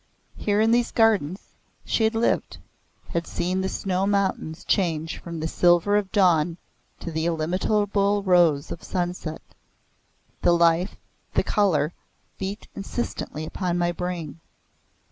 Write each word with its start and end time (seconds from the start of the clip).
Here 0.35 0.59
in 0.59 0.71
these 0.71 0.91
gardens 0.91 1.49
she 1.85 2.05
had 2.05 2.15
lived 2.15 2.57
had 3.09 3.27
seen 3.27 3.61
the 3.61 3.69
snow 3.69 4.07
mountains 4.07 4.63
change 4.65 5.19
from 5.19 5.39
the 5.39 5.47
silver 5.47 5.95
of 5.95 6.11
dawn 6.11 6.57
to 7.01 7.11
the 7.11 7.27
illimitable 7.27 8.23
rose 8.23 8.71
of 8.71 8.81
sunset. 8.81 9.43
The 10.41 10.53
life, 10.53 10.95
the 11.35 11.43
colour 11.43 11.93
beat 12.39 12.67
insistently 12.73 13.45
upon 13.45 13.77
my 13.77 13.91
brain. 13.91 14.39